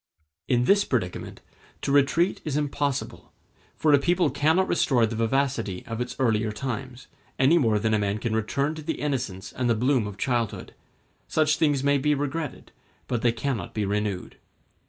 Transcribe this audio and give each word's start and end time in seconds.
In 0.47 0.63
this 0.65 0.83
predicament, 0.83 1.41
to 1.83 1.91
retreat 1.91 2.41
is 2.43 2.57
impossible; 2.57 3.31
for 3.75 3.93
a 3.93 3.99
people 3.99 4.31
cannot 4.31 4.67
restore 4.67 5.05
the 5.05 5.15
vivacity 5.15 5.85
of 5.85 6.01
its 6.01 6.15
earlier 6.17 6.51
times, 6.51 7.05
any 7.37 7.59
more 7.59 7.77
than 7.77 7.93
a 7.93 7.99
man 7.99 8.17
can 8.17 8.35
return 8.35 8.73
to 8.73 8.81
the 8.81 8.99
innocence 8.99 9.53
and 9.53 9.69
the 9.69 9.75
bloom 9.75 10.07
of 10.07 10.17
childhood; 10.17 10.73
such 11.27 11.57
things 11.57 11.83
may 11.83 11.99
be 11.99 12.15
regretted, 12.15 12.71
but 13.07 13.21
they 13.21 13.31
cannot 13.31 13.75
be 13.75 13.85
renewed. 13.85 14.37